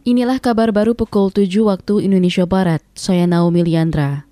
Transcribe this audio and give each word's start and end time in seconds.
Inilah 0.00 0.40
kabar 0.40 0.72
baru 0.72 0.96
pukul 0.96 1.28
7 1.28 1.60
waktu 1.60 2.08
Indonesia 2.08 2.48
Barat. 2.48 2.80
Saya 2.96 3.28
Naomi 3.28 3.60
Liandra. 3.60 4.24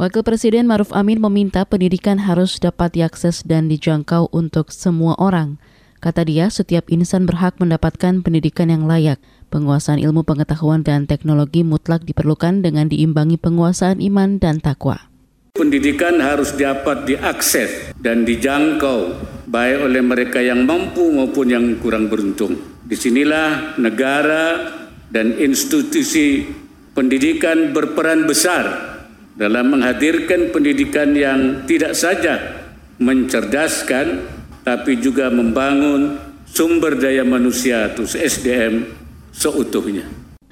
Wakil 0.00 0.24
Presiden 0.24 0.64
Maruf 0.64 0.96
Amin 0.96 1.20
meminta 1.20 1.60
pendidikan 1.68 2.24
harus 2.24 2.56
dapat 2.56 2.96
diakses 2.96 3.44
dan 3.44 3.68
dijangkau 3.68 4.32
untuk 4.32 4.72
semua 4.72 5.12
orang. 5.20 5.60
Kata 6.00 6.24
dia, 6.24 6.48
setiap 6.48 6.88
insan 6.88 7.28
berhak 7.28 7.60
mendapatkan 7.60 8.24
pendidikan 8.24 8.72
yang 8.72 8.88
layak. 8.88 9.20
Penguasaan 9.52 10.00
ilmu 10.00 10.24
pengetahuan 10.24 10.80
dan 10.80 11.04
teknologi 11.04 11.68
mutlak 11.68 12.00
diperlukan 12.08 12.64
dengan 12.64 12.88
diimbangi 12.88 13.36
penguasaan 13.36 14.00
iman 14.00 14.40
dan 14.40 14.56
takwa. 14.56 15.04
Pendidikan 15.52 16.16
harus 16.24 16.56
dapat 16.56 17.04
diakses 17.04 17.92
dan 18.00 18.24
dijangkau 18.24 19.20
baik 19.52 19.84
oleh 19.84 20.00
mereka 20.00 20.40
yang 20.40 20.64
mampu 20.64 21.12
maupun 21.12 21.52
yang 21.52 21.76
kurang 21.76 22.08
beruntung. 22.08 22.56
Di 22.88 22.96
sinilah 22.96 23.76
negara 23.76 24.80
dan 25.10 25.36
institusi 25.38 26.46
pendidikan 26.94 27.74
berperan 27.74 28.26
besar 28.26 28.98
dalam 29.34 29.74
menghadirkan 29.74 30.54
pendidikan 30.54 31.14
yang 31.14 31.66
tidak 31.66 31.94
saja 31.94 32.66
mencerdaskan 33.02 34.26
tapi 34.62 35.00
juga 35.00 35.32
membangun 35.32 36.20
sumber 36.46 36.98
daya 36.98 37.24
manusia 37.24 37.90
atau 37.90 38.04
SDM 38.04 38.86
seutuhnya. 39.32 40.06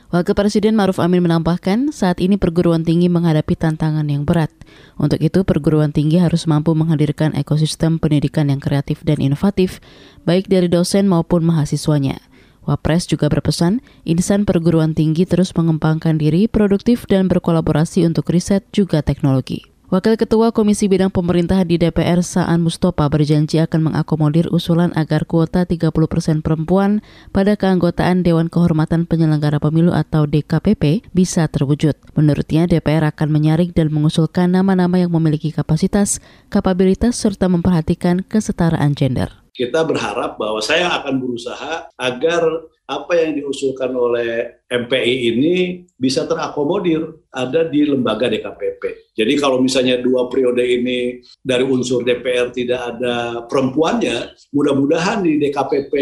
Wakil 0.09 0.33
Presiden 0.33 0.73
Maruf 0.73 1.05
Amin 1.05 1.21
menambahkan, 1.21 1.93
saat 1.93 2.25
ini 2.25 2.41
perguruan 2.41 2.81
tinggi 2.81 3.13
menghadapi 3.13 3.53
tantangan 3.61 4.09
yang 4.09 4.25
berat. 4.25 4.49
Untuk 4.97 5.21
itu, 5.21 5.45
perguruan 5.45 5.93
tinggi 5.93 6.17
harus 6.17 6.49
mampu 6.49 6.73
menghadirkan 6.73 7.37
ekosistem 7.37 8.01
pendidikan 8.01 8.49
yang 8.49 8.57
kreatif 8.57 9.05
dan 9.05 9.21
inovatif, 9.21 9.85
baik 10.25 10.49
dari 10.49 10.73
dosen 10.73 11.13
maupun 11.13 11.45
mahasiswanya. 11.45 12.25
Wapres 12.69 13.09
juga 13.09 13.33
berpesan, 13.33 13.81
insan 14.05 14.45
perguruan 14.45 14.93
tinggi 14.93 15.25
terus 15.25 15.57
mengembangkan 15.57 16.21
diri, 16.21 16.45
produktif, 16.53 17.09
dan 17.09 17.25
berkolaborasi 17.33 18.05
untuk 18.05 18.29
riset 18.29 18.69
juga 18.77 19.01
teknologi. 19.01 19.65
Wakil 19.89 20.21
Ketua 20.21 20.53
Komisi 20.53 20.85
Bidang 20.85 21.09
Pemerintahan 21.09 21.65
di 21.65 21.81
DPR 21.81 22.21
Saan 22.21 22.61
Mustafa 22.61 23.09
berjanji 23.09 23.57
akan 23.57 23.89
mengakomodir 23.89 24.53
usulan 24.53 24.93
agar 24.93 25.25
kuota 25.25 25.65
30 25.65 25.89
persen 26.13 26.45
perempuan 26.45 27.01
pada 27.33 27.57
keanggotaan 27.57 28.21
Dewan 28.21 28.53
Kehormatan 28.53 29.09
Penyelenggara 29.09 29.57
Pemilu 29.57 29.97
atau 29.97 30.29
DKPP 30.29 31.09
bisa 31.17 31.49
terwujud. 31.49 31.97
Menurutnya 32.13 32.69
DPR 32.69 33.09
akan 33.09 33.33
menyaring 33.33 33.73
dan 33.73 33.89
mengusulkan 33.89 34.53
nama-nama 34.53 35.01
yang 35.01 35.09
memiliki 35.09 35.57
kapasitas, 35.57 36.21
kapabilitas, 36.53 37.17
serta 37.17 37.49
memperhatikan 37.49 38.21
kesetaraan 38.29 38.93
gender 38.93 39.48
kita 39.59 39.83
berharap 39.83 40.39
bahwa 40.39 40.63
saya 40.63 41.03
akan 41.03 41.19
berusaha 41.19 41.91
agar 41.99 42.47
apa 42.89 43.13
yang 43.21 43.37
diusulkan 43.37 43.93
oleh 43.93 44.65
MPI 44.69 45.15
ini 45.37 45.57
bisa 45.97 46.25
terakomodir 46.25 47.29
ada 47.29 47.69
di 47.69 47.85
lembaga 47.85 48.29
DKPP. 48.29 49.13
Jadi 49.19 49.33
kalau 49.37 49.59
misalnya 49.59 50.01
dua 50.01 50.31
periode 50.31 50.63
ini 50.63 51.21
dari 51.43 51.67
unsur 51.67 52.07
DPR 52.07 52.55
tidak 52.55 52.97
ada 52.97 53.45
perempuannya, 53.45 54.33
mudah-mudahan 54.55 55.27
di 55.27 55.37
DKPP 55.43 55.95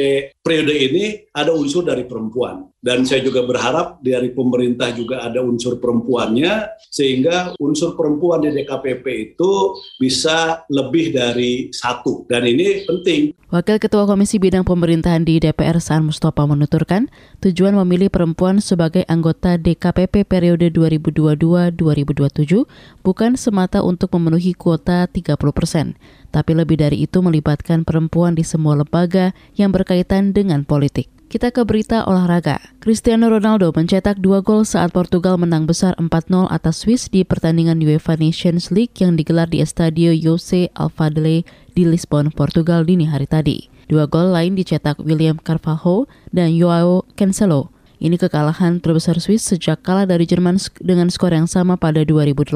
periode 0.45 0.75
ini 0.77 1.05
ada 1.35 1.51
unsur 1.51 1.83
dari 1.83 2.05
perempuan. 2.05 2.69
Dan 2.77 3.03
saya 3.03 3.25
juga 3.25 3.43
berharap 3.43 3.99
dari 3.99 4.31
pemerintah 4.31 4.95
juga 4.95 5.27
ada 5.27 5.43
unsur 5.43 5.83
perempuannya, 5.83 6.71
sehingga 6.87 7.59
unsur 7.59 7.99
perempuan 7.99 8.47
di 8.47 8.55
DKPP 8.55 9.35
itu 9.35 9.75
bisa 9.99 10.63
lebih 10.71 11.11
dari 11.11 11.75
satu. 11.75 12.29
Dan 12.31 12.47
ini 12.47 12.87
penting. 12.87 13.35
Wakil 13.51 13.83
Ketua 13.83 14.07
Komisi 14.07 14.39
Bidang 14.39 14.63
Pemerintahan 14.63 15.27
di 15.27 15.43
DPR 15.43 15.83
Saan 15.83 16.07
Mustafa 16.07 16.47
menuturkan, 16.77 17.09
tujuan 17.41 17.73
memilih 17.73 18.13
perempuan 18.13 18.61
sebagai 18.61 19.09
anggota 19.09 19.57
DKPP 19.57 20.29
periode 20.29 20.69
2022-2027 20.77 22.69
bukan 23.01 23.41
semata 23.41 23.81
untuk 23.81 24.13
memenuhi 24.13 24.53
kuota 24.53 25.09
30 25.09 25.41
persen, 25.57 25.97
tapi 26.29 26.53
lebih 26.53 26.77
dari 26.77 27.09
itu 27.09 27.25
melibatkan 27.25 27.89
perempuan 27.89 28.37
di 28.37 28.45
semua 28.45 28.77
lembaga 28.77 29.33
yang 29.57 29.73
berkaitan 29.73 30.37
dengan 30.37 30.69
politik. 30.69 31.09
Kita 31.27 31.51
ke 31.51 31.67
berita 31.67 32.07
olahraga. 32.07 32.63
Cristiano 32.79 33.27
Ronaldo 33.27 33.75
mencetak 33.75 34.23
dua 34.23 34.47
gol 34.47 34.63
saat 34.63 34.95
Portugal 34.95 35.35
menang 35.43 35.67
besar 35.67 35.99
4-0 35.99 36.47
atas 36.47 36.87
Swiss 36.87 37.11
di 37.11 37.27
pertandingan 37.27 37.83
UEFA 37.83 38.15
Nations 38.15 38.71
League 38.71 38.95
yang 39.03 39.19
digelar 39.19 39.51
di 39.51 39.59
Estadio 39.59 40.15
Jose 40.15 40.71
Alfadele 40.79 41.43
di 41.75 41.83
Lisbon, 41.83 42.31
Portugal 42.31 42.87
dini 42.87 43.11
hari 43.11 43.27
tadi. 43.27 43.76
Dua 43.87 44.11
gol 44.11 44.35
lain 44.35 44.59
dicetak 44.59 44.99
William 44.99 45.39
Carvalho 45.39 46.11
dan 46.35 46.51
Joao 46.59 47.07
Cancelo. 47.15 47.71
Ini 48.03 48.19
kekalahan 48.19 48.83
terbesar 48.83 49.23
Swiss 49.23 49.47
sejak 49.47 49.81
kalah 49.81 50.05
dari 50.05 50.27
Jerman 50.27 50.59
dengan 50.83 51.09
skor 51.09 51.33
yang 51.33 51.47
sama 51.47 51.79
pada 51.79 52.03
2008. 52.03 52.51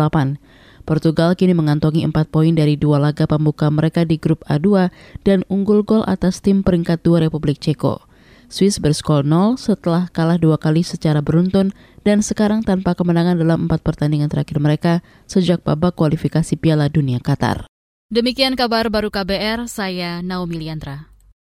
Portugal 0.85 1.39
kini 1.39 1.55
mengantongi 1.55 2.03
4 2.03 2.13
poin 2.29 2.53
dari 2.53 2.75
dua 2.75 2.99
laga 2.99 3.31
pembuka 3.31 3.71
mereka 3.71 4.03
di 4.03 4.19
grup 4.19 4.43
A2 4.51 4.91
dan 5.23 5.47
unggul 5.47 5.87
gol 5.87 6.03
atas 6.05 6.43
tim 6.43 6.67
peringkat 6.67 7.01
2 7.07 7.31
Republik 7.31 7.63
Ceko. 7.63 8.05
Swiss 8.51 8.83
berskor 8.83 9.23
0 9.23 9.55
setelah 9.55 10.11
kalah 10.11 10.35
dua 10.35 10.59
kali 10.59 10.83
secara 10.83 11.23
beruntun 11.23 11.71
dan 12.03 12.19
sekarang 12.27 12.67
tanpa 12.67 12.99
kemenangan 12.99 13.39
dalam 13.39 13.71
empat 13.71 13.87
pertandingan 13.87 14.27
terakhir 14.27 14.59
mereka 14.59 14.93
sejak 15.31 15.63
babak 15.63 15.95
kualifikasi 15.95 16.59
Piala 16.59 16.91
Dunia 16.91 17.23
Qatar. 17.23 17.71
Demikian 18.11 18.59
kabar 18.59 18.91
baru 18.91 19.15
KBR, 19.15 19.71
saya 19.71 20.19
Naomi 20.19 20.59
Liandra. 20.59 21.10